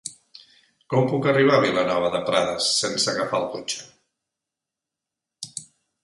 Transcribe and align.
Com 0.93 1.03
puc 1.09 1.25
arribar 1.33 1.57
a 1.57 1.65
Vilanova 1.65 2.07
de 2.15 2.21
Prades 2.29 2.69
sense 2.77 3.09
agafar 3.13 3.41
el 3.41 3.45
cotxe? 3.57 5.59